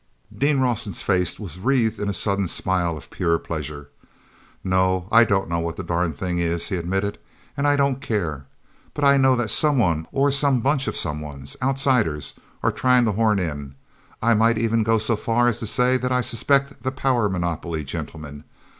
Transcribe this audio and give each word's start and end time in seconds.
ean 0.41 0.59
Rawson's 0.59 1.03
face 1.03 1.37
was 1.39 1.59
wreathed 1.59 1.99
in 1.99 2.09
a 2.09 2.11
sudden 2.11 2.47
smile 2.47 2.97
of 2.97 3.11
pure 3.11 3.37
pleasure. 3.37 3.89
"No, 4.63 5.07
I 5.11 5.23
don't 5.23 5.47
know 5.47 5.59
what 5.59 5.75
the 5.77 5.83
darn 5.83 6.11
thing 6.13 6.39
is," 6.39 6.69
he 6.69 6.75
admitted. 6.77 7.19
"And 7.55 7.67
I 7.67 7.75
don't 7.75 8.01
care. 8.01 8.47
But 8.95 9.03
I 9.03 9.17
know 9.17 9.35
that 9.35 9.51
someone, 9.51 10.07
or 10.11 10.31
some 10.31 10.59
bunch 10.59 10.87
of 10.87 10.95
someones—outsiders—are 10.95 12.71
trying 12.71 13.05
to 13.05 13.11
horn 13.11 13.37
in. 13.37 13.75
I 14.23 14.33
might 14.33 14.57
even 14.57 14.81
go 14.81 14.97
so 14.97 15.15
far 15.15 15.45
as 15.45 15.59
to 15.59 15.67
say 15.67 15.97
that 15.97 16.11
I 16.11 16.21
suspect 16.21 16.81
the 16.81 16.91
power 16.91 17.29
monopoly 17.29 17.83
gentlemen. 17.83 18.43